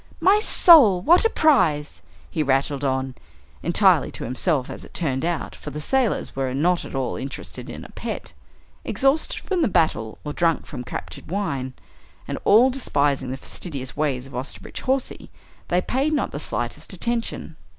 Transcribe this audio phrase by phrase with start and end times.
[0.19, 2.01] "My soul what a prize!"
[2.31, 3.13] he rattled on,
[3.61, 7.69] entirely to himself as it turned out, for the sailors were not at all interested
[7.69, 8.33] in a pet.
[8.83, 11.73] Exhausted from the battle or drunk from captured wine,
[12.27, 15.29] and all despising the fastidious ways of Osterbridge Hawsey,
[15.67, 17.55] they paid not the slightest attention.